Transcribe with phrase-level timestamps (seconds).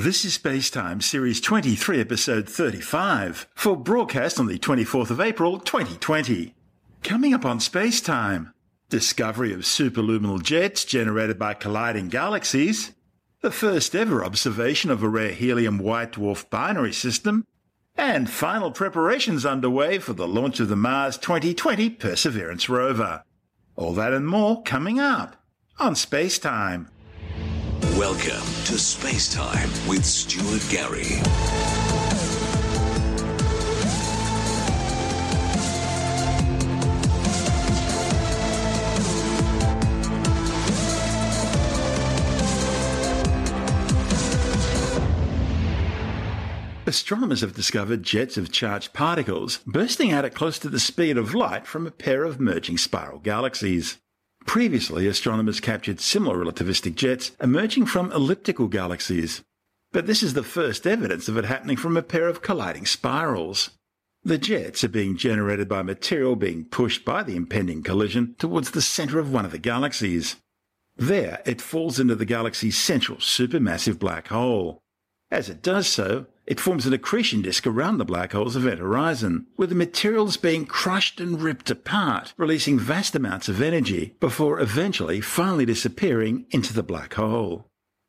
[0.00, 6.54] This is Spacetime Series 23, Episode 35, for broadcast on the 24th of April 2020.
[7.02, 8.54] Coming up on Spacetime,
[8.88, 12.92] discovery of superluminal jets generated by colliding galaxies,
[13.42, 17.46] the first ever observation of a rare helium white dwarf binary system,
[17.94, 23.22] and final preparations underway for the launch of the Mars 2020 Perseverance rover.
[23.76, 25.44] All that and more coming up
[25.78, 26.86] on Spacetime.
[28.00, 31.20] Welcome to Space Time with Stuart Gary.
[46.86, 51.34] Astronomers have discovered jets of charged particles bursting out at close to the speed of
[51.34, 53.98] light from a pair of merging spiral galaxies.
[54.46, 59.42] Previously, astronomers captured similar relativistic jets emerging from elliptical galaxies,
[59.92, 63.70] but this is the first evidence of it happening from a pair of colliding spirals.
[64.22, 68.82] The jets are being generated by material being pushed by the impending collision towards the
[68.82, 70.36] center of one of the galaxies.
[70.96, 74.82] There, it falls into the galaxy's central supermassive black hole.
[75.30, 79.46] As it does so, it forms an accretion disk around the black hole's event horizon,
[79.56, 85.20] with the materials being crushed and ripped apart, releasing vast amounts of energy before eventually
[85.20, 87.66] finally disappearing into the black hole.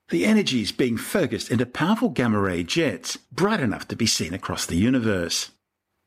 [0.10, 4.34] The energy is being focused into powerful gamma ray jets, bright enough to be seen
[4.34, 5.52] across the universe.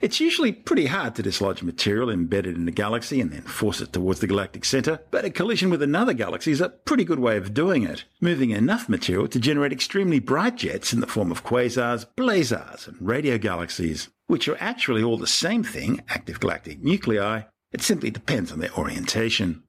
[0.05, 3.95] It's usually pretty hard to dislodge material embedded in a galaxy and then force it
[3.95, 7.39] towards the galactic center, but a collision with another galaxy is a pretty good way
[7.39, 11.43] of doing it, moving enough material to generate extremely bright jets in the form of
[11.43, 17.45] quasars, blazars, and radio galaxies, which are actually all the same thing, active galactic nuclei.
[17.73, 19.64] It simply depends on their orientation.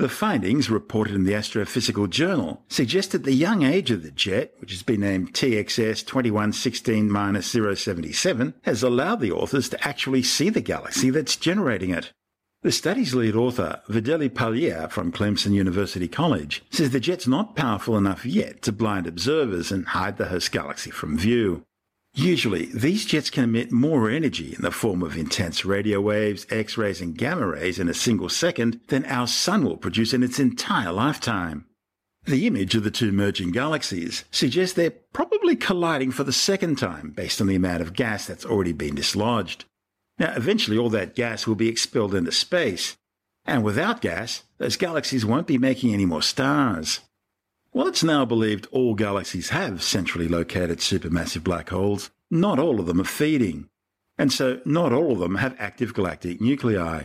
[0.00, 4.54] The findings, reported in the Astrophysical Journal, suggest that the young age of the jet,
[4.56, 7.42] which has been named TXS 2116
[7.76, 12.14] 077, has allowed the authors to actually see the galaxy that's generating it.
[12.62, 17.98] The study's lead author, Vaidehi Paliya from Clemson University College, says the jet's not powerful
[17.98, 21.62] enough yet to blind observers and hide the host galaxy from view.
[22.14, 26.76] Usually, these jets can emit more energy in the form of intense radio waves, X
[26.76, 30.40] rays, and gamma rays in a single second than our Sun will produce in its
[30.40, 31.66] entire lifetime.
[32.24, 37.10] The image of the two merging galaxies suggests they're probably colliding for the second time
[37.10, 39.64] based on the amount of gas that's already been dislodged.
[40.18, 42.96] Now, eventually, all that gas will be expelled into space,
[43.46, 47.00] and without gas, those galaxies won't be making any more stars.
[47.72, 52.86] While it's now believed all galaxies have centrally located supermassive black holes, not all of
[52.86, 53.68] them are feeding.
[54.18, 57.04] And so not all of them have active galactic nuclei.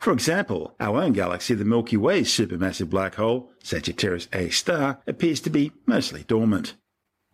[0.00, 5.40] For example, our own galaxy, the Milky Way's supermassive black hole, Sagittarius A star, appears
[5.40, 6.74] to be mostly dormant.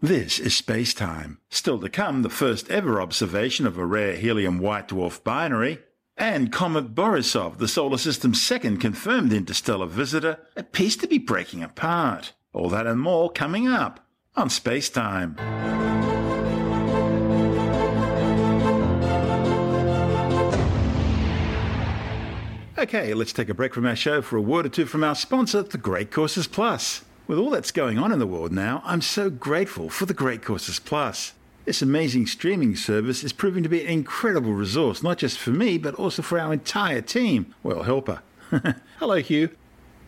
[0.02, 1.38] This is space time.
[1.48, 5.78] Still to come, the first ever observation of a rare helium white dwarf binary,
[6.18, 12.32] and Comet Borisov, the solar system's second confirmed interstellar visitor, appears to be breaking apart.
[12.56, 14.00] All that and more coming up
[14.34, 15.36] on Space Time.
[22.78, 25.14] Okay, let's take a break from our show for a word or two from our
[25.14, 27.04] sponsor, The Great Courses Plus.
[27.26, 30.42] With all that's going on in the world now, I'm so grateful for The Great
[30.42, 31.34] Courses Plus.
[31.66, 35.76] This amazing streaming service is proving to be an incredible resource, not just for me,
[35.76, 37.54] but also for our entire team.
[37.62, 38.22] Well, helper.
[38.98, 39.50] Hello, Hugh.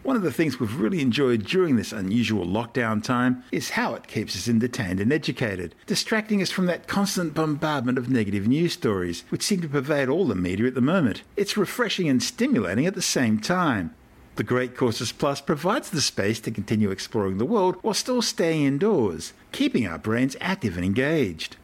[0.09, 4.07] One of the things we've really enjoyed during this unusual lockdown time is how it
[4.07, 9.25] keeps us entertained and educated, distracting us from that constant bombardment of negative news stories,
[9.29, 11.25] which seem to pervade all the media at the moment.
[11.37, 13.95] It's refreshing and stimulating at the same time.
[14.37, 18.65] The Great Courses Plus provides the space to continue exploring the world while still staying
[18.65, 21.59] indoors, keeping our brains active and engaged.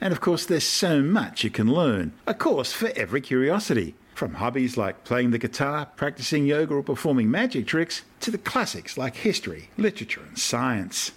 [0.00, 3.96] And of course, there's so much you can learn, a course for every curiosity.
[4.18, 8.98] From hobbies like playing the guitar, practicing yoga, or performing magic tricks, to the classics
[8.98, 11.12] like history, literature, and science.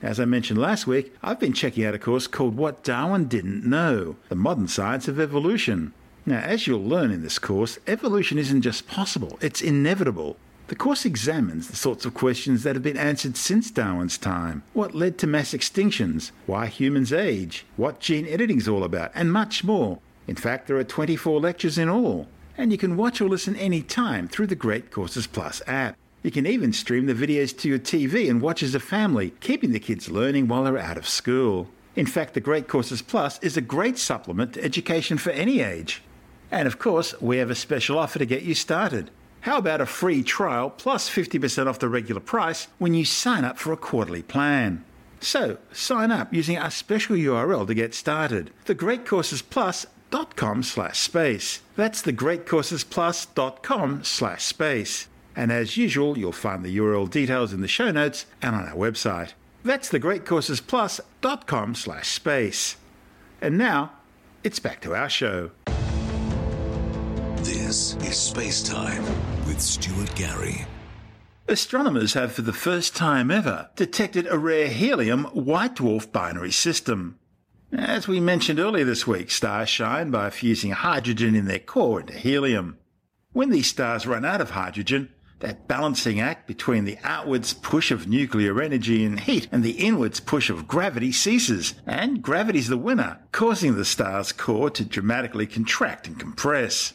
[0.00, 3.66] As I mentioned last week, I've been checking out a course called What Darwin Didn't
[3.66, 5.92] Know The Modern Science of Evolution.
[6.24, 10.38] Now, as you'll learn in this course, evolution isn't just possible, it's inevitable.
[10.68, 14.62] The course examines the sorts of questions that have been answered since Darwin's time.
[14.72, 16.30] What led to mass extinctions?
[16.46, 17.66] Why humans age?
[17.76, 19.12] What gene editing is all about?
[19.14, 19.98] And much more.
[20.26, 22.26] In fact, there are 24 lectures in all
[22.58, 25.96] and you can watch or listen anytime through the Great Courses Plus app.
[26.24, 29.70] You can even stream the videos to your TV and watch as a family, keeping
[29.70, 31.68] the kids learning while they're out of school.
[31.94, 36.02] In fact, the Great Courses Plus is a great supplement to education for any age.
[36.50, 39.12] And of course, we have a special offer to get you started.
[39.42, 43.56] How about a free trial plus 50% off the regular price when you sign up
[43.56, 44.84] for a quarterly plan?
[45.20, 48.50] So, sign up using our special URL to get started.
[50.10, 51.62] thegreatcoursesplus.com slash space.
[51.76, 55.08] That's thegreatcoursesplus.com slash space.
[55.36, 58.74] And as usual, you'll find the URL details in the show notes and on our
[58.74, 59.34] website.
[59.64, 62.76] That's thegreatcoursesplus.com slash space.
[63.40, 63.92] And now,
[64.42, 65.50] it's back to our show.
[67.36, 69.04] This is Space Time
[69.46, 70.66] with Stuart Gary.
[71.46, 77.18] Astronomers have for the first time ever detected a rare helium white dwarf binary system.
[77.72, 82.14] As we mentioned earlier this week, stars shine by fusing hydrogen in their core into
[82.14, 82.78] helium.
[83.32, 85.10] When these stars run out of hydrogen,
[85.40, 90.18] that balancing act between the outwards push of nuclear energy and heat and the inwards
[90.18, 96.06] push of gravity ceases, and gravity's the winner, causing the star's core to dramatically contract
[96.06, 96.94] and compress.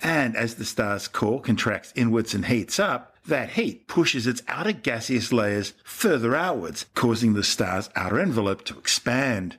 [0.00, 4.72] And as the star's core contracts inwards and heats up, that heat pushes its outer
[4.72, 9.58] gaseous layers further outwards, causing the star's outer envelope to expand.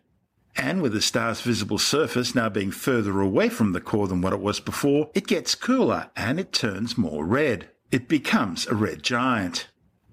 [0.56, 4.34] And with the star's visible surface now being further away from the core than what
[4.34, 7.70] it was before, it gets cooler and it turns more red.
[7.92, 9.68] It becomes a red giant.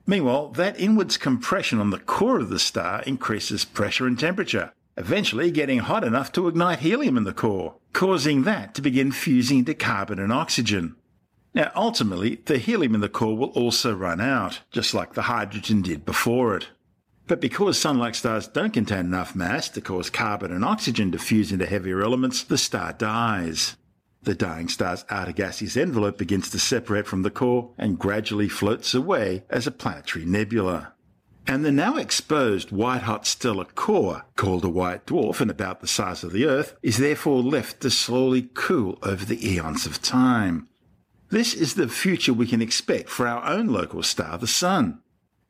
[0.07, 5.51] Meanwhile, that inwards compression on the core of the star increases pressure and temperature, eventually
[5.51, 9.75] getting hot enough to ignite helium in the core, causing that to begin fusing into
[9.75, 10.97] carbon and oxygen.
[11.55, 15.83] Now, ultimately, the helium in the core will also run out, just like the hydrogen
[15.83, 16.69] did before it.
[17.31, 21.53] But because sun-like stars don't contain enough mass to cause carbon and oxygen to fuse
[21.53, 23.77] into heavier elements, the star dies.
[24.25, 28.95] The dying star's outer gaseous envelope begins to separate from the core and gradually floats
[28.95, 30.95] away as a planetary nebula.
[31.47, 36.25] And the now exposed white-hot stellar core, called a white dwarf and about the size
[36.25, 40.67] of the Earth, is therefore left to slowly cool over the eons of time.
[41.29, 45.01] This is the future we can expect for our own local star, the Sun.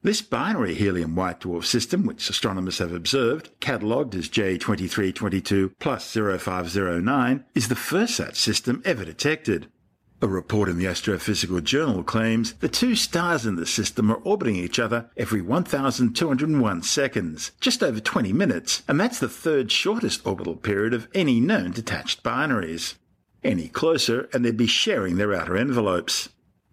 [0.03, 7.45] This binary helium white dwarf system, which astronomers have observed, catalogued as J2322 plus 0509,
[7.55, 9.67] is the first such system ever detected.
[10.23, 14.57] A report in the Astrophysical Journal claims the two stars in the system are orbiting
[14.57, 20.57] each other every 1,201 seconds, just over 20 minutes, and that's the third shortest orbital
[20.57, 22.95] period of any known detached binaries
[23.43, 26.29] any closer and they'd be sharing their outer envelopes.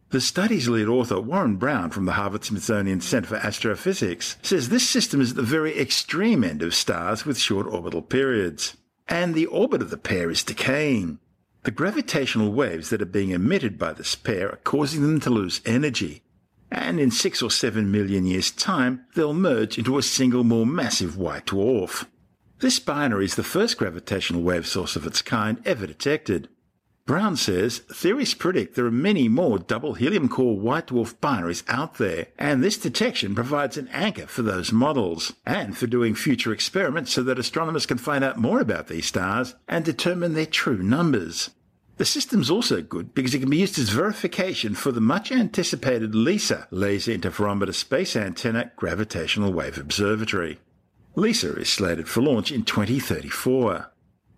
[0.10, 4.88] The study's lead author, Warren Brown from the Harvard Smithsonian Center for Astrophysics, says this
[4.88, 8.78] system is at the very extreme end of stars with short orbital periods.
[9.10, 11.20] And the orbit of the pair is decaying.
[11.64, 15.60] The gravitational waves that are being emitted by this pair are causing them to lose
[15.66, 16.24] energy.
[16.72, 21.18] And in six or seven million years' time, they'll merge into a single more massive
[21.18, 22.06] white dwarf.
[22.60, 26.48] This binary is the first gravitational wave source of its kind ever detected.
[27.08, 31.94] Brown says theorists predict there are many more double helium core white dwarf binaries out
[32.00, 37.14] there, and this detection provides an anchor for those models and for doing future experiments
[37.14, 41.52] so that astronomers can find out more about these stars and determine their true numbers.
[41.96, 46.14] The system's also good because it can be used as verification for the much anticipated
[46.14, 50.60] LISA Laser Interferometer Space Antenna Gravitational Wave Observatory.
[51.16, 53.92] LISA is slated for launch in 2034.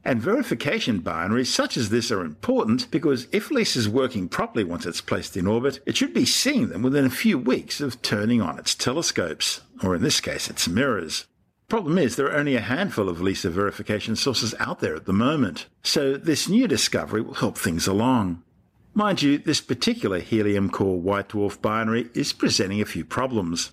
[0.05, 4.85] And verification binaries such as this are important because if LISA is working properly once
[4.85, 8.41] it's placed in orbit, it should be seeing them within a few weeks of turning
[8.41, 11.25] on its telescopes, or in this case, its mirrors.
[11.67, 15.13] Problem is, there are only a handful of LISA verification sources out there at the
[15.13, 18.41] moment, so this new discovery will help things along.
[18.95, 23.71] Mind you, this particular helium core white dwarf binary is presenting a few problems,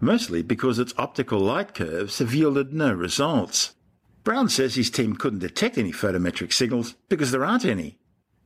[0.00, 3.73] mostly because its optical light curves have yielded no results.
[4.24, 7.98] Brown says his team couldn't detect any photometric signals because there aren't any.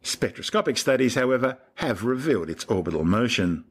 [0.03, 3.65] Spectroscopic studies, however, have revealed its orbital motion.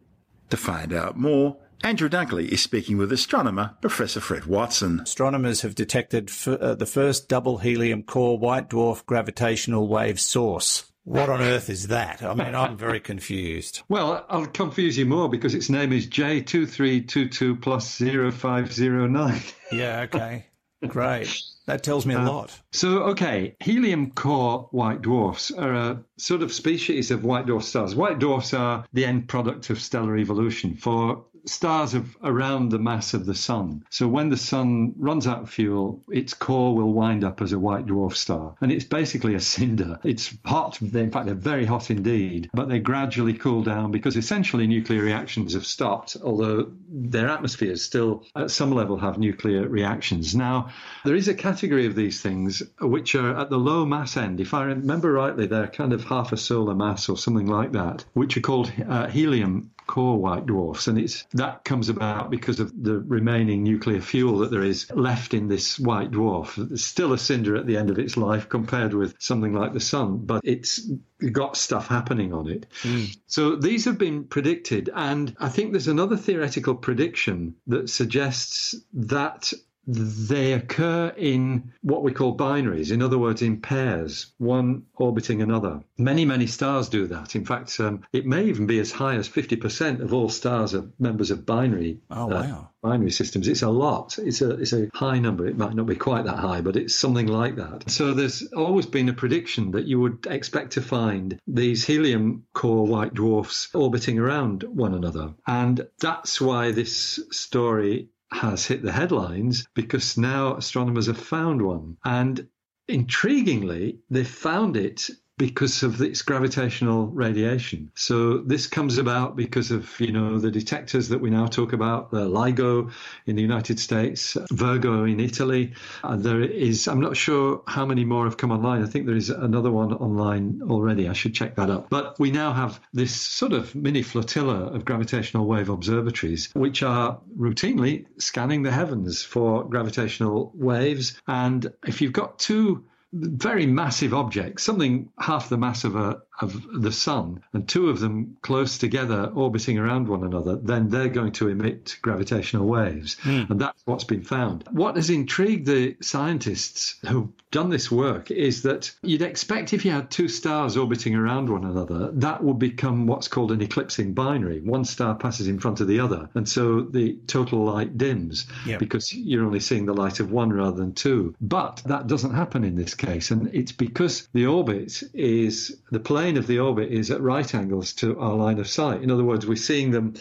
[0.49, 5.01] To find out more, Andrew Dunkley is speaking with astronomer Professor Fred Watson.
[5.01, 10.91] Astronomers have detected f- uh, the first double helium core white dwarf gravitational wave source.
[11.03, 12.21] What on earth is that?
[12.23, 13.81] I mean, I'm very confused.
[13.89, 19.41] Well, I'll confuse you more because its name is J2322 plus 0509.
[19.71, 20.45] Yeah, okay.
[20.87, 21.41] Great.
[21.67, 22.61] That tells me a uh, lot.
[22.71, 27.93] So, okay, helium core white dwarfs are a sort of species of white dwarf stars.
[27.93, 30.75] White dwarfs are the end product of stellar evolution.
[30.77, 33.83] For stars of around the mass of the sun.
[33.89, 37.59] So when the sun runs out of fuel, its core will wind up as a
[37.59, 38.55] white dwarf star.
[38.61, 39.99] And it's basically a cinder.
[40.03, 40.81] It's hot.
[40.81, 45.53] In fact, they're very hot indeed, but they gradually cool down because essentially nuclear reactions
[45.53, 50.35] have stopped, although their atmospheres still at some level have nuclear reactions.
[50.35, 50.69] Now,
[51.05, 54.39] there is a category of these things which are at the low mass end.
[54.39, 58.05] If I remember rightly, they're kind of half a solar mass or something like that,
[58.13, 62.71] which are called uh, helium core white dwarfs, and it's that comes about because of
[62.81, 66.71] the remaining nuclear fuel that there is left in this white dwarf.
[66.71, 69.79] It's still a cinder at the end of its life compared with something like the
[69.79, 70.89] sun, but it's
[71.31, 72.67] got stuff happening on it.
[72.83, 73.17] Mm.
[73.25, 79.53] So these have been predicted, and I think there's another theoretical prediction that suggests that
[79.87, 85.81] they occur in what we call binaries, in other words, in pairs, one orbiting another.
[85.97, 87.35] Many, many stars do that.
[87.35, 90.89] In fact, um, it may even be as high as 50% of all stars are
[90.99, 92.01] members of binary.
[92.11, 92.69] Oh, uh, wow.
[92.81, 93.47] Binary systems.
[93.47, 94.19] It's a lot.
[94.19, 95.47] It's a it's a high number.
[95.47, 97.89] It might not be quite that high, but it's something like that.
[97.89, 102.85] So there's always been a prediction that you would expect to find these helium core
[102.85, 109.67] white dwarfs orbiting around one another, and that's why this story has hit the headlines
[109.73, 111.97] because now astronomers have found one.
[112.03, 112.47] And
[112.89, 117.91] intriguingly, they found it because of its gravitational radiation.
[117.95, 122.09] So this comes about because of, you know, the detectors that we now talk about,
[122.09, 122.91] the LIGO
[123.27, 125.73] in the United States, Virgo in Italy.
[126.03, 128.83] Uh, there is, I'm not sure how many more have come online.
[128.83, 131.07] I think there is another one online already.
[131.07, 131.89] I should check that up.
[131.89, 137.19] But we now have this sort of mini flotilla of gravitational wave observatories, which are
[137.37, 141.21] routinely scanning the heavens for gravitational waves.
[141.27, 146.81] And if you've got two very massive objects, something half the mass of a of
[146.81, 151.31] the sun and two of them close together orbiting around one another, then they're going
[151.33, 153.15] to emit gravitational waves.
[153.23, 153.49] Mm.
[153.49, 154.63] And that's what's been found.
[154.71, 159.91] What has intrigued the scientists who've done this work is that you'd expect if you
[159.91, 164.59] had two stars orbiting around one another, that would become what's called an eclipsing binary.
[164.59, 166.29] One star passes in front of the other.
[166.35, 168.79] And so the total light dims yep.
[168.79, 171.35] because you're only seeing the light of one rather than two.
[171.41, 173.31] But that doesn't happen in this case.
[173.31, 177.55] And it's because the orbit is the plane plane of the orbit is at right
[177.55, 179.01] angles to our line of sight.
[179.01, 180.15] In other words, we're seeing them,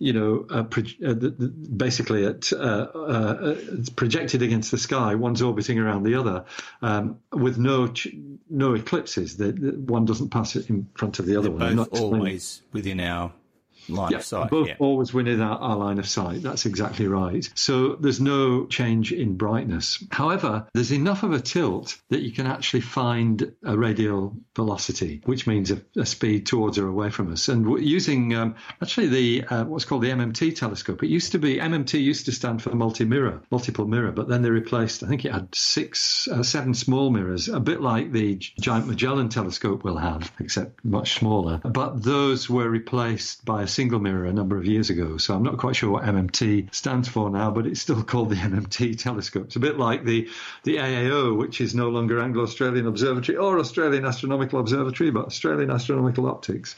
[0.00, 3.56] you know, uh, pro- uh, basically at uh, uh
[3.94, 5.14] projected against the sky.
[5.14, 6.44] One's orbiting around the other
[6.82, 8.08] um, with no ch-
[8.50, 9.36] no eclipses.
[9.36, 11.76] The, the, one doesn't pass in front of the other They're one.
[11.76, 13.32] Both always within our
[13.88, 14.50] line yeah, of sight.
[14.50, 14.76] Both yeah.
[14.78, 16.42] always within our, our line of sight.
[16.42, 17.48] That's exactly right.
[17.54, 20.02] So there's no change in brightness.
[20.10, 25.46] However, there's enough of a tilt that you can actually find a radial velocity, which
[25.46, 27.48] means a, a speed towards or away from us.
[27.48, 31.02] And using um, actually the uh, what's called the MMT telescope.
[31.02, 34.42] It used to be MMT used to stand for multi mirror, multiple mirror, but then
[34.42, 35.02] they replaced.
[35.02, 39.28] I think it had six, uh, seven small mirrors, a bit like the Giant Magellan
[39.28, 41.58] telescope will have, except much smaller.
[41.58, 45.16] But those were replaced by a single mirror a number of years ago.
[45.16, 48.36] So I'm not quite sure what MMT stands for now, but it's still called the
[48.36, 49.46] MMT telescope.
[49.46, 50.28] It's a bit like the,
[50.64, 55.70] the AAO, which is no longer Anglo Australian Observatory or Australian Astronomical Observatory, but Australian
[55.70, 56.74] Astronomical Optics.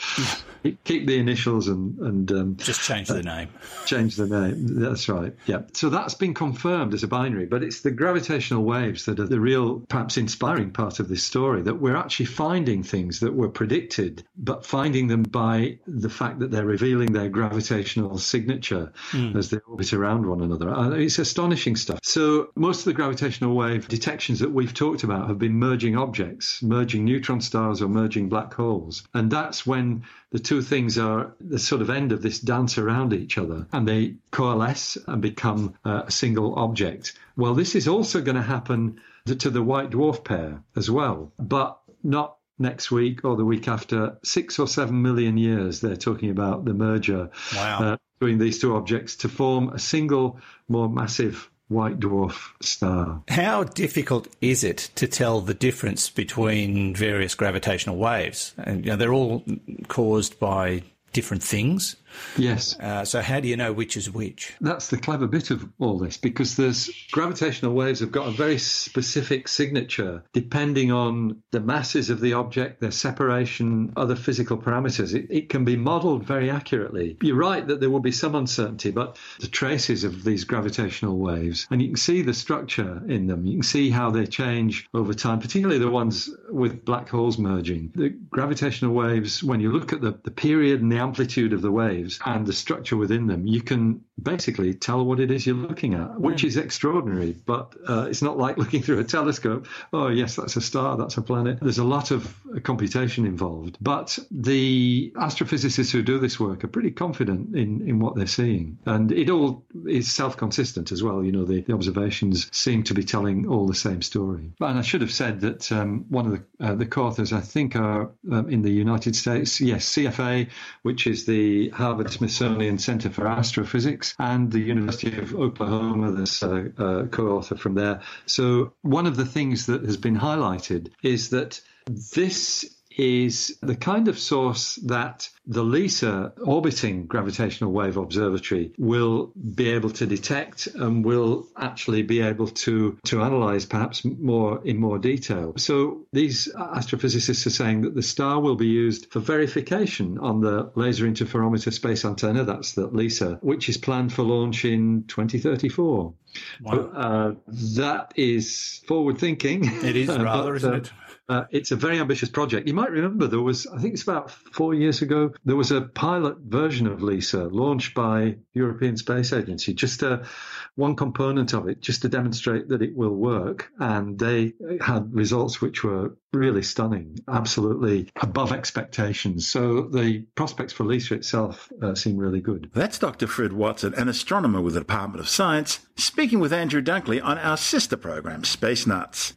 [0.84, 1.98] Keep the initials and.
[1.98, 3.48] and um, Just change the name.
[3.84, 4.80] Change the name.
[4.80, 5.34] That's right.
[5.46, 5.62] Yeah.
[5.74, 9.40] So that's been confirmed as a binary, but it's the gravitational waves that are the
[9.40, 14.24] real, perhaps inspiring part of this story that we're actually finding things that were predicted,
[14.36, 19.34] but finding them by the fact that they're revealing their gravitational signature mm.
[19.36, 20.68] as they orbit around one another.
[20.68, 21.98] Uh, it's astonishing stuff.
[22.02, 26.62] So most of the gravitational wave detections that we've talked about have been merging objects,
[26.62, 29.02] merging neutron stars or merging black holes.
[29.14, 33.14] And that's when the two things are the sort of end of this dance around
[33.14, 37.14] each other and they coalesce and become uh, a single object.
[37.34, 41.80] Well, this is also going to happen to the white dwarf pair as well, but
[42.02, 46.64] not next week or the week after, six or seven million years, they're talking about
[46.64, 47.78] the merger wow.
[47.80, 53.22] uh, between these two objects to form a single, more massive white dwarf star.
[53.28, 58.54] How difficult is it to tell the difference between various gravitational waves?
[58.58, 59.44] And you know, they're all
[59.88, 60.82] caused by
[61.12, 61.96] different things.
[62.36, 62.78] Yes.
[62.78, 64.52] Uh, so how do you know which is which?
[64.60, 68.58] That's the clever bit of all this because there's gravitational waves have got a very
[68.58, 75.14] specific signature depending on the masses of the object, their separation, other physical parameters.
[75.14, 77.16] It, it can be modeled very accurately.
[77.22, 81.66] You're right that there will be some uncertainty, but the traces of these gravitational waves,
[81.70, 83.46] and you can see the structure in them.
[83.46, 87.92] You can see how they change over time, particularly the ones with black holes merging.
[87.94, 91.72] The gravitational waves, when you look at the, the period and the amplitude of the
[91.72, 95.94] wave, and the structure within them, you can basically tell what it is you're looking
[95.94, 97.32] at, which is extraordinary.
[97.46, 99.66] But uh, it's not like looking through a telescope.
[99.92, 101.58] Oh, yes, that's a star, that's a planet.
[101.60, 103.78] There's a lot of computation involved.
[103.80, 108.78] But the astrophysicists who do this work are pretty confident in, in what they're seeing.
[108.86, 111.24] And it all is self consistent as well.
[111.24, 114.52] You know, the, the, observations seem to be telling all the same story.
[114.60, 117.40] And I should have said that um, one of the, uh, the co authors, I
[117.40, 119.60] think, are um, in the United States.
[119.60, 120.48] Yes, CFA,
[120.82, 126.10] which is the Harvard Harvard Smithsonian Center for Astrophysics and the University of Oklahoma.
[126.10, 128.00] There's a, a co-author from there.
[128.26, 134.08] So one of the things that has been highlighted is that this is the kind
[134.08, 141.04] of source that the LISA orbiting gravitational wave observatory will be able to detect and
[141.04, 145.54] will actually be able to, to analyze perhaps more in more detail.
[145.56, 150.70] So these astrophysicists are saying that the star will be used for verification on the
[150.74, 156.14] Laser Interferometer Space Antenna, that's the LISA, which is planned for launch in 2034.
[156.62, 156.72] Wow.
[156.72, 157.34] Uh,
[157.76, 159.64] that is forward thinking.
[159.84, 160.92] It is rather, but, isn't uh, it?
[161.28, 162.68] Uh, it's a very ambitious project.
[162.68, 165.82] You might remember there was, I think it's about four years ago, there was a
[165.82, 170.26] pilot version of LISA launched by European Space Agency, just a,
[170.74, 173.70] one component of it, just to demonstrate that it will work.
[173.78, 179.48] And they had results which were really stunning, absolutely above expectations.
[179.48, 182.70] So the prospects for LISA itself uh, seem really good.
[182.74, 183.26] That's Dr.
[183.26, 187.56] Fred Watson, an astronomer with the Department of Science, speaking with Andrew Dunkley on our
[187.56, 189.34] sister program, Space Nuts.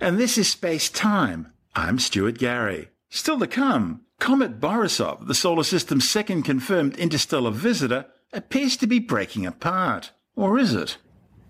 [0.00, 1.52] And this is Space Time.
[1.74, 2.90] I'm Stuart Gary.
[3.10, 9.00] Still to come, Comet Borisov, the solar system's second confirmed interstellar visitor, appears to be
[9.00, 10.12] breaking apart.
[10.36, 10.98] Or is it?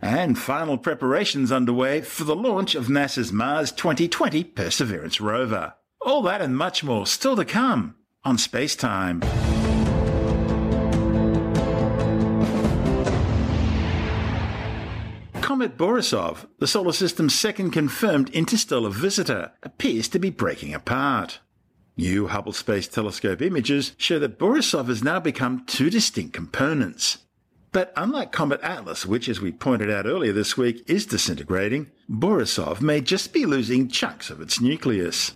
[0.00, 5.74] And final preparations underway for the launch of NASA's Mars 2020 Perseverance rover.
[6.00, 9.20] All that and much more still to come on Space Time.
[15.58, 21.40] Comet Borisov, the solar system's second confirmed interstellar visitor, appears to be breaking apart.
[21.96, 27.18] New Hubble Space Telescope images show that Borisov has now become two distinct components.
[27.72, 32.80] But unlike Comet Atlas, which, as we pointed out earlier this week, is disintegrating, Borisov
[32.80, 35.34] may just be losing chunks of its nucleus.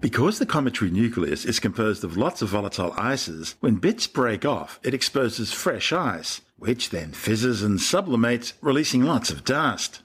[0.00, 4.78] Because the cometary nucleus is composed of lots of volatile ices, when bits break off,
[4.84, 10.02] it exposes fresh ice, which then fizzes and sublimates, releasing lots of dust.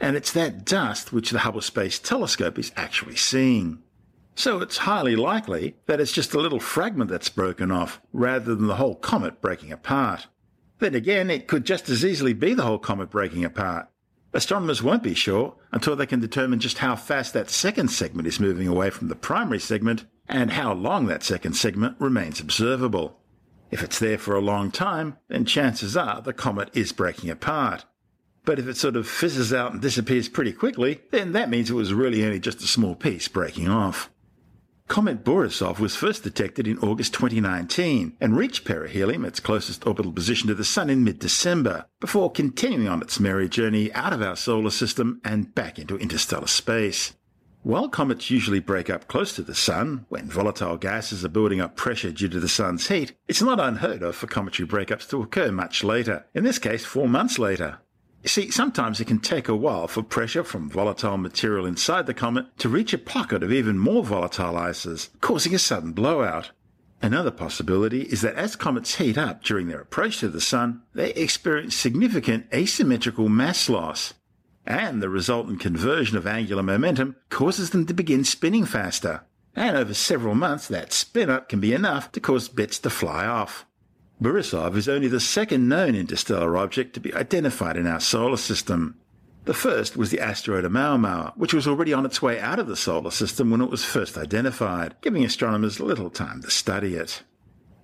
[0.00, 3.82] And it's that dust which the Hubble Space Telescope is actually seeing.
[4.36, 8.68] So it's highly likely that it's just a little fragment that's broken off, rather than
[8.68, 10.28] the whole comet breaking apart.
[10.78, 13.88] Then again, it could just as easily be the whole comet breaking apart.
[14.32, 18.38] Astronomers won't be sure until they can determine just how fast that second segment is
[18.38, 23.18] moving away from the primary segment and how long that second segment remains observable.
[23.70, 27.84] If it's there for a long time, then chances are the comet is breaking apart.
[28.44, 31.74] But if it sort of fizzes out and disappears pretty quickly, then that means it
[31.74, 34.08] was really only just a small piece breaking off.
[34.86, 40.46] Comet Borisov was first detected in August 2019 and reached perihelion, its closest orbital position
[40.46, 44.70] to the Sun, in mid-December, before continuing on its merry journey out of our solar
[44.70, 47.14] system and back into interstellar space.
[47.66, 51.74] While comets usually break up close to the Sun, when volatile gases are building up
[51.74, 55.50] pressure due to the Sun's heat, it's not unheard of for cometary breakups to occur
[55.50, 57.78] much later, in this case four months later.
[58.22, 62.14] You see, sometimes it can take a while for pressure from volatile material inside the
[62.14, 66.52] comet to reach a pocket of even more volatile ices, causing a sudden blowout.
[67.02, 71.12] Another possibility is that as comets heat up during their approach to the Sun, they
[71.14, 74.14] experience significant asymmetrical mass loss,
[74.66, 79.22] and the resultant conversion of angular momentum causes them to begin spinning faster.
[79.54, 83.26] And over several months, that spin up can be enough to cause bits to fly
[83.26, 83.64] off.
[84.20, 88.98] Borisov is only the second known interstellar object to be identified in our solar system.
[89.44, 92.76] The first was the asteroid Oumuamua, which was already on its way out of the
[92.76, 97.22] solar system when it was first identified, giving astronomers little time to study it.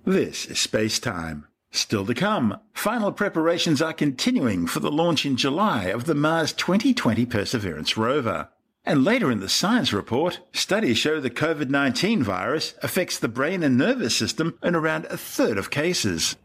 [0.03, 1.47] This is space time.
[1.73, 6.53] Still to come, final preparations are continuing for the launch in July of the Mars
[6.53, 8.49] 2020 Perseverance rover.
[8.85, 13.63] And later in the science report, studies show the COVID 19 virus affects the brain
[13.63, 16.35] and nervous system in around a third of cases.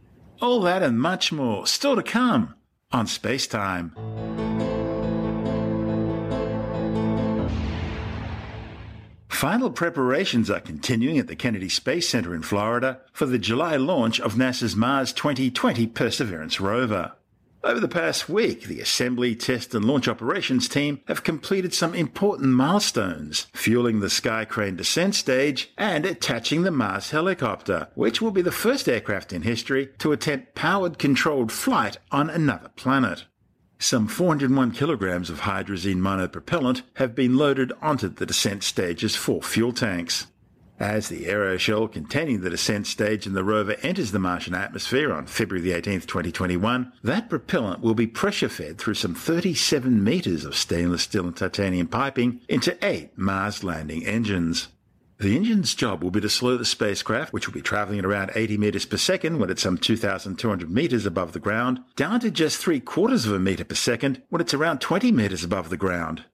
[0.40, 2.54] All that and much more still to come
[2.90, 3.94] on Space Time.
[9.38, 14.20] Final preparations are continuing at the Kennedy Space Center in Florida for the July launch
[14.20, 17.12] of NASA's Mars 2020 Perseverance rover.
[17.62, 22.48] Over the past week, the assembly, test, and launch operations team have completed some important
[22.48, 28.42] milestones, fueling the Sky Crane descent stage and attaching the Mars helicopter, which will be
[28.42, 33.26] the first aircraft in history to attempt powered controlled flight on another planet.
[33.80, 39.72] Some 401 kilograms of hydrazine monopropellant have been loaded onto the descent stage's four fuel
[39.72, 40.26] tanks.
[40.80, 45.26] As the aeroshell containing the descent stage and the rover enters the Martian atmosphere on
[45.26, 51.02] February 18, 2021, that propellant will be pressure fed through some 37 meters of stainless
[51.02, 54.68] steel and titanium piping into eight Mars landing engines.
[55.20, 58.30] The engine's job will be to slow the spacecraft, which will be travelling at around
[58.36, 62.58] 80 metres per second when it's some 2,200 metres above the ground, down to just
[62.58, 66.24] three quarters of a metre per second when it's around 20 metres above the ground.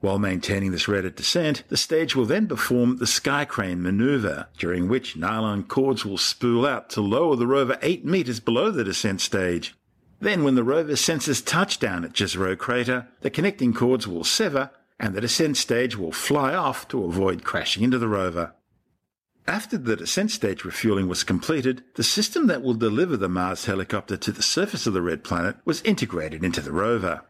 [0.00, 4.48] While maintaining this rate of descent, the stage will then perform the sky crane maneuver,
[4.58, 8.84] during which nylon cords will spool out to lower the rover 8 metres below the
[8.84, 9.74] descent stage.
[10.20, 15.14] Then, when the rover senses touchdown at Jezero crater, the connecting cords will sever and
[15.14, 18.54] the descent stage will fly off to avoid crashing into the rover.
[19.46, 24.16] After the descent stage refueling was completed, the system that will deliver the Mars helicopter
[24.16, 27.22] to the surface of the red planet was integrated into the rover.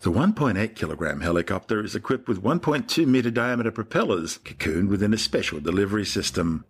[0.00, 5.58] The 1.8 kilogram helicopter is equipped with 1.2 meter diameter propellers cocooned within a special
[5.58, 6.64] delivery system.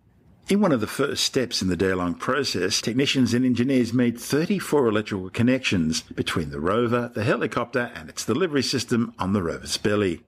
[0.49, 4.17] In one of the first steps in the day long process, technicians and engineers made
[4.17, 9.75] 34 electrical connections between the rover, the helicopter, and its delivery system on the rover's
[9.75, 10.23] belly.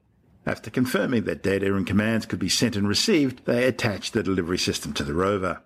[0.46, 4.58] After confirming that data and commands could be sent and received, they attached the delivery
[4.58, 5.62] system to the rover.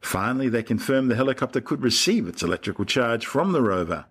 [0.00, 4.06] Finally, they confirmed the helicopter could receive its electrical charge from the rover.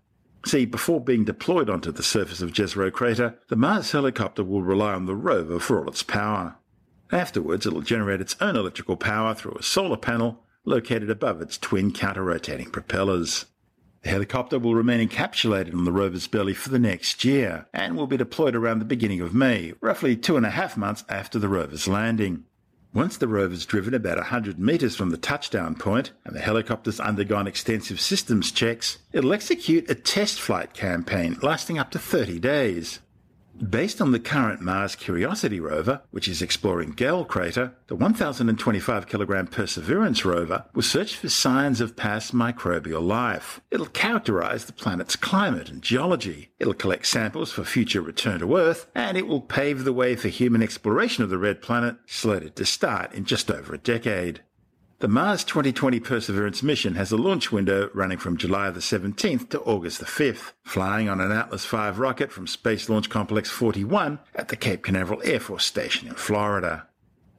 [0.45, 4.93] See, before being deployed onto the surface of Jezero crater, the Mars helicopter will rely
[4.93, 6.55] on the rover for all its power.
[7.11, 11.91] Afterwards, it'll generate its own electrical power through a solar panel located above its twin
[11.91, 13.45] counter-rotating propellers.
[14.03, 18.05] The helicopter will remain encapsulated on the rover's belly for the next year and will
[18.05, 21.47] be deployed around the beginning of May, roughly two and a half months after the
[21.47, 22.43] rover's landing.
[22.93, 27.47] Once the rover's driven about 100 metres from the touchdown point and the helicopter's undergone
[27.47, 32.99] extensive systems checks, it'll execute a test flight campaign lasting up to 30 days.
[33.69, 39.47] Based on the current Mars Curiosity rover, which is exploring Gale crater, the 1,025 kilogram
[39.47, 43.61] Perseverance rover will search for signs of past microbial life.
[43.71, 46.49] It'll characterize the planet's climate and geology.
[46.59, 50.27] It'll collect samples for future return to Earth, and it will pave the way for
[50.27, 54.41] human exploration of the red planet, slated to start in just over a decade.
[55.03, 59.59] The Mars 2020 Perseverance mission has a launch window running from July the 17th to
[59.59, 64.47] August the 5th, flying on an Atlas V rocket from Space Launch Complex 41 at
[64.47, 66.87] the Cape Canaveral Air Force Station in Florida.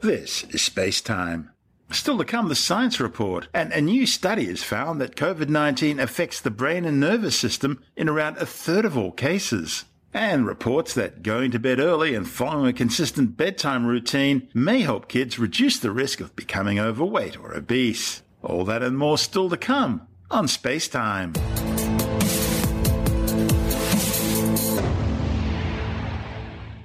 [0.01, 1.53] This is Space Time.
[1.91, 5.99] Still to come, the science report, and a new study has found that COVID 19
[5.99, 10.95] affects the brain and nervous system in around a third of all cases and reports
[10.95, 15.79] that going to bed early and following a consistent bedtime routine may help kids reduce
[15.79, 18.23] the risk of becoming overweight or obese.
[18.41, 21.33] All that and more still to come on Space Time.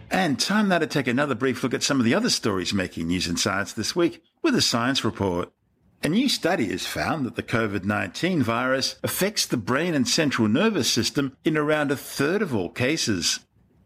[0.10, 3.08] And time now to take another brief look at some of the other stories making
[3.08, 5.54] news in science this week with a science report.
[6.02, 10.48] A new study has found that the COVID 19 virus affects the brain and central
[10.48, 13.42] nervous system in around a third of all cases.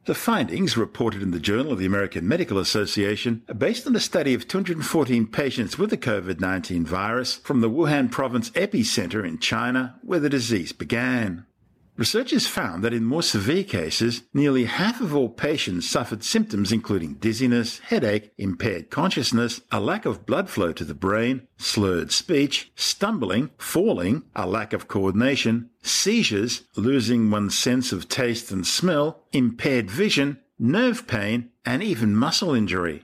[0.06, 3.99] The findings, reported in the Journal of the American Medical Association, are based on a
[3.99, 9.39] study of 214 patients with the COVID 19 virus from the Wuhan province epicenter in
[9.39, 11.47] China, where the disease began.
[11.96, 17.16] Researchers found that in more severe cases, nearly half of all patients suffered symptoms including
[17.16, 23.52] dizziness, headache, impaired consciousness, a lack of blood flow to the brain, slurred speech, stumbling,
[23.60, 30.40] falling, a lack of coordination, seizures, losing one's sense of taste and smell, impaired vision,
[30.58, 33.04] nerve pain, and even muscle injury.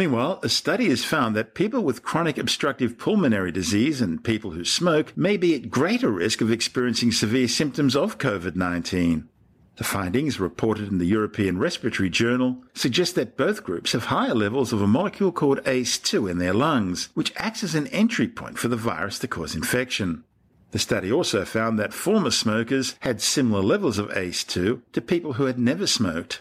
[0.00, 4.64] Meanwhile, a study has found that people with chronic obstructive pulmonary disease and people who
[4.64, 9.28] smoke may be at greater risk of experiencing severe symptoms of COVID 19.
[9.76, 14.72] The findings, reported in the European Respiratory Journal, suggest that both groups have higher levels
[14.72, 18.68] of a molecule called ACE2 in their lungs, which acts as an entry point for
[18.68, 20.24] the virus to cause infection.
[20.70, 25.44] The study also found that former smokers had similar levels of ACE2 to people who
[25.44, 26.40] had never smoked.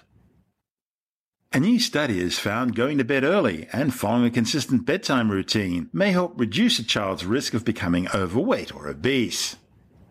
[1.52, 5.90] A new study has found going to bed early and following a consistent bedtime routine
[5.92, 9.56] may help reduce a child's risk of becoming overweight or obese.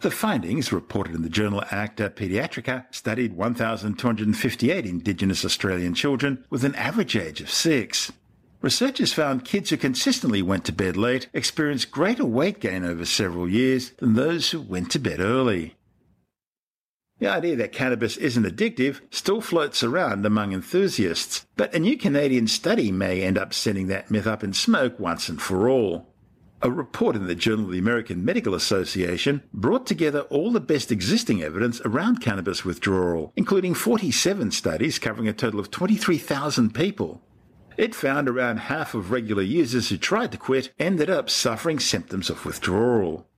[0.01, 6.75] The findings, reported in the journal Acta Pediatrica, studied 1,258 Indigenous Australian children with an
[6.75, 8.11] average age of six.
[8.61, 13.49] Researchers found kids who consistently went to bed late experienced greater weight gain over several
[13.49, 15.77] years than those who went to bed early.
[17.19, 22.47] The idea that cannabis isn't addictive still floats around among enthusiasts, but a new Canadian
[22.47, 26.15] study may end up sending that myth up in smoke once and for all.
[26.63, 30.93] A report in the Journal of the American Medical Association brought together all the best
[30.93, 37.21] existing evidence around cannabis withdrawal, including 47 studies covering a total of 23,000 people.
[37.77, 42.29] It found around half of regular users who tried to quit ended up suffering symptoms
[42.29, 43.29] of withdrawal.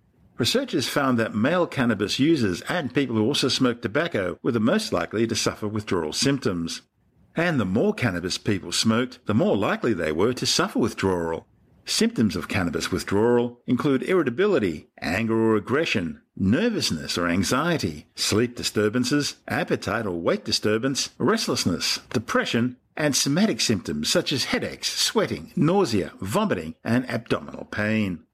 [0.40, 4.90] Researchers found that male cannabis users and people who also smoke tobacco were the most
[4.90, 6.80] likely to suffer withdrawal symptoms.
[7.36, 11.46] and the more cannabis people smoked, the more likely they were to suffer withdrawal.
[11.84, 20.06] Symptoms of cannabis withdrawal include irritability, anger or aggression, nervousness or anxiety, sleep disturbances, appetite
[20.06, 27.08] or weight disturbance, restlessness, depression, and somatic symptoms such as headaches, sweating, nausea, vomiting, and
[27.10, 28.24] abdominal pain.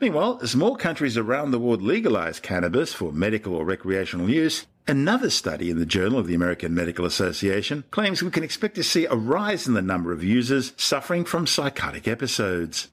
[0.00, 5.30] Meanwhile, as more countries around the world legalize cannabis for medical or recreational use, another
[5.30, 9.06] study in the Journal of the American Medical Association claims we can expect to see
[9.06, 12.88] a rise in the number of users suffering from psychotic episodes.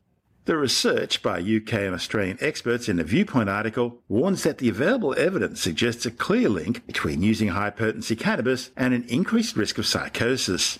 [0.45, 5.15] The research by UK and Australian experts in a Viewpoint article warns that the available
[5.17, 9.85] evidence suggests a clear link between using high potency cannabis and an increased risk of
[9.85, 10.79] psychosis.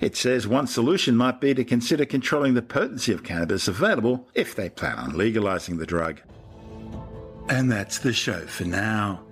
[0.00, 4.54] It says one solution might be to consider controlling the potency of cannabis available if
[4.54, 6.20] they plan on legalizing the drug.
[7.48, 9.22] And that's the show for now.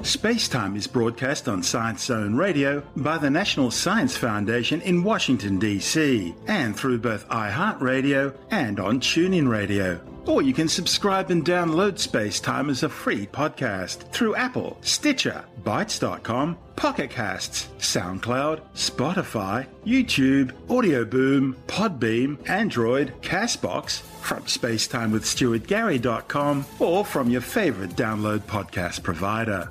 [0.00, 6.34] Spacetime is broadcast on Science Zone Radio by the National Science Foundation in Washington, D.C.,
[6.46, 10.00] and through both iHeartRadio and on TuneIn Radio.
[10.28, 16.58] Or you can subscribe and download Spacetime as a free podcast through Apple, Stitcher, Bitesz.com,
[16.76, 27.40] Pocket Casts, SoundCloud, Spotify, YouTube, Audio Boom, Podbean, Android, Castbox, from spacetimewithstuartgary.com, or from your
[27.40, 29.70] favorite download podcast provider.